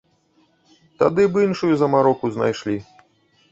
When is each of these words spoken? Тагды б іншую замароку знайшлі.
Тагды 1.01 1.27
б 1.35 1.43
іншую 1.47 1.71
замароку 1.83 2.25
знайшлі. 2.39 2.77